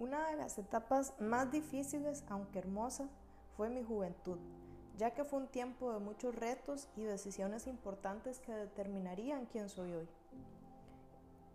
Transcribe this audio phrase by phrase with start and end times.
[0.00, 3.08] Una de las etapas más difíciles, aunque hermosa,
[3.56, 4.38] fue mi juventud,
[4.96, 9.94] ya que fue un tiempo de muchos retos y decisiones importantes que determinarían quién soy
[9.94, 10.08] hoy.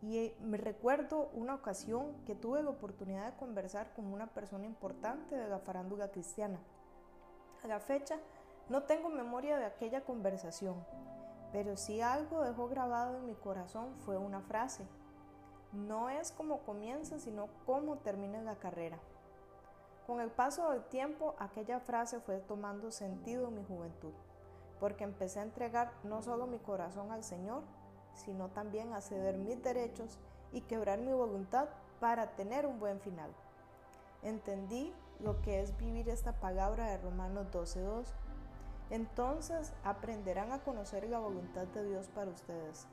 [0.00, 5.36] Y me recuerdo una ocasión que tuve la oportunidad de conversar con una persona importante
[5.36, 6.58] de la farándula cristiana.
[7.62, 8.18] A la fecha
[8.70, 10.76] no tengo memoria de aquella conversación,
[11.52, 14.86] pero si algo dejó grabado en mi corazón fue una frase
[15.72, 18.98] no es como comienza, sino cómo termina la carrera.
[20.06, 24.12] Con el paso del tiempo, aquella frase fue tomando sentido en mi juventud,
[24.80, 27.62] porque empecé a entregar no solo mi corazón al Señor,
[28.14, 30.18] sino también a ceder mis derechos
[30.52, 31.68] y quebrar mi voluntad
[32.00, 33.30] para tener un buen final.
[34.22, 38.06] Entendí lo que es vivir esta palabra de Romanos 12.2.
[38.90, 42.88] Entonces aprenderán a conocer la voluntad de Dios para ustedes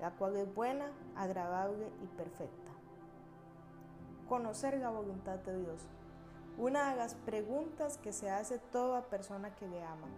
[0.00, 2.72] la cual es buena, agradable y perfecta.
[4.28, 5.86] Conocer la voluntad de Dios.
[6.58, 10.08] Una de las preguntas que se hace toda persona que le ama.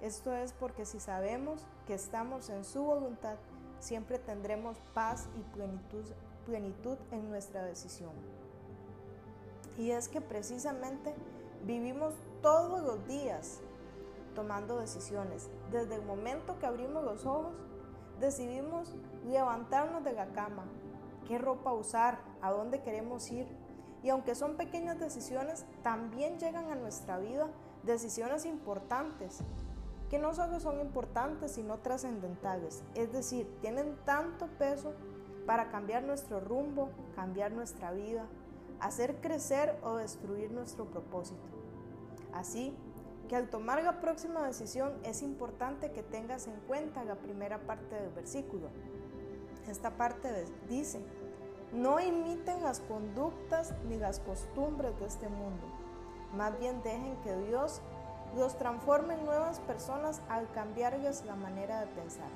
[0.00, 3.36] Esto es porque si sabemos que estamos en su voluntad,
[3.78, 6.04] siempre tendremos paz y plenitud,
[6.44, 8.12] plenitud en nuestra decisión.
[9.78, 11.14] Y es que precisamente
[11.64, 13.60] vivimos todos los días
[14.34, 17.54] tomando decisiones, desde el momento que abrimos los ojos
[18.20, 18.94] decidimos
[19.26, 20.64] levantarnos de la cama,
[21.26, 23.46] qué ropa usar, a dónde queremos ir.
[24.02, 27.48] Y aunque son pequeñas decisiones, también llegan a nuestra vida
[27.84, 29.40] decisiones importantes,
[30.10, 32.82] que no solo son importantes, sino trascendentales.
[32.94, 34.92] Es decir, tienen tanto peso
[35.46, 38.26] para cambiar nuestro rumbo, cambiar nuestra vida,
[38.80, 41.48] hacer crecer o destruir nuestro propósito.
[42.32, 42.76] Así,
[43.28, 47.94] que al tomar la próxima decisión es importante que tengas en cuenta la primera parte
[47.94, 48.68] del versículo.
[49.68, 51.00] Esta parte dice,
[51.72, 55.66] no imiten las conductas ni las costumbres de este mundo,
[56.36, 57.80] más bien dejen que Dios
[58.36, 62.28] los transforme en nuevas personas al cambiarles la manera de pensar.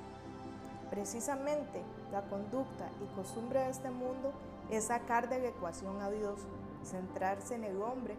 [0.89, 1.81] Precisamente
[2.11, 4.31] la conducta y costumbre de este mundo
[4.69, 6.39] es sacar de la ecuación a Dios,
[6.83, 8.15] centrarse en el hombre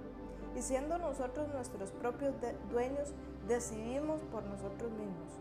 [0.56, 2.34] y siendo nosotros nuestros propios
[2.70, 3.12] dueños,
[3.46, 5.32] decidimos por nosotros mismos.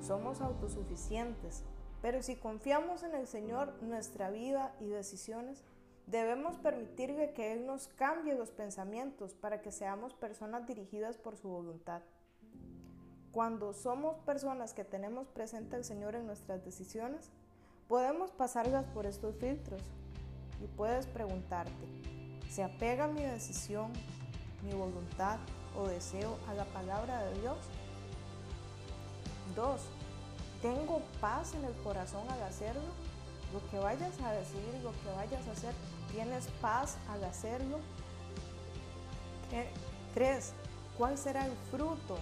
[0.00, 1.64] Somos autosuficientes,
[2.02, 5.64] pero si confiamos en el Señor nuestra vida y decisiones,
[6.06, 11.48] debemos permitirle que Él nos cambie los pensamientos para que seamos personas dirigidas por su
[11.48, 12.02] voluntad.
[13.32, 17.30] Cuando somos personas que tenemos presente al Señor en nuestras decisiones,
[17.88, 19.82] podemos pasarlas por estos filtros
[20.62, 21.72] y puedes preguntarte,
[22.50, 23.92] ¿Se apega mi decisión,
[24.62, 25.38] mi voluntad
[25.76, 27.58] o deseo a la palabra de Dios?
[29.56, 29.80] 2.
[30.62, 32.82] ¿Tengo paz en el corazón al hacerlo?
[33.52, 35.74] Lo que vayas a decidir, lo que vayas a hacer,
[36.12, 37.78] ¿tienes paz al hacerlo?
[40.14, 40.52] 3.
[40.96, 42.18] ¿Cuál será el fruto?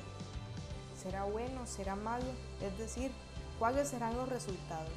[1.01, 1.67] ¿Será bueno?
[1.67, 2.27] ¿Será malo?
[2.61, 3.11] Es decir,
[3.59, 4.93] ¿cuáles serán los resultados?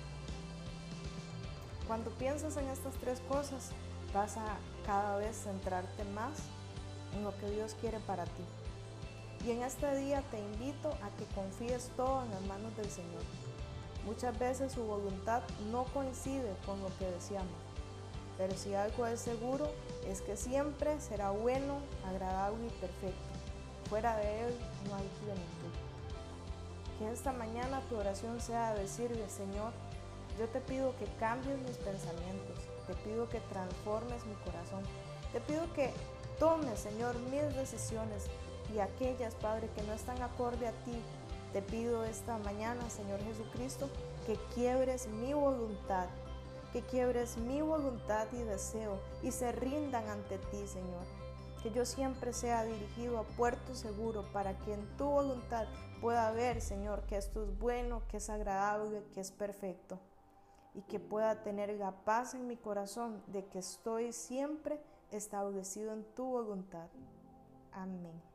[1.88, 3.72] Cuando piensas en estas tres cosas,
[4.14, 6.38] vas a cada vez centrarte más
[7.16, 8.44] en lo que Dios quiere para ti.
[9.46, 13.22] Y en este día te invito a que confíes todo en las manos del Señor.
[14.06, 15.42] Muchas veces su voluntad
[15.72, 17.50] no coincide con lo que deseamos,
[18.38, 19.68] pero si algo es seguro
[20.08, 23.36] es que siempre será bueno, agradable y perfecto.
[23.90, 24.56] Fuera de Él
[24.90, 25.74] no hay plenitud.
[27.00, 29.74] Que esta mañana tu oración sea decirle, Señor,
[30.38, 32.58] yo te pido que cambies mis pensamientos,
[32.88, 34.84] te pido que transformes mi corazón,
[35.32, 35.92] te pido que
[36.40, 38.26] tomes, Señor, mis decisiones
[38.74, 41.02] y aquellas, Padre, que no están acorde a ti.
[41.54, 43.90] Te pido esta mañana, Señor Jesucristo,
[44.26, 46.08] que quiebres mi voluntad,
[46.74, 51.06] que quiebres mi voluntad y deseo y se rindan ante ti, Señor.
[51.64, 55.66] Que yo siempre sea dirigido a puerto seguro para que en tu voluntad
[56.02, 59.98] pueda ver, Señor, que esto es bueno, que es agradable, que es perfecto
[60.76, 64.80] y que pueda tener la paz en mi corazón de que estoy siempre
[65.12, 66.88] establecido en tu voluntad.
[67.72, 68.35] Amén.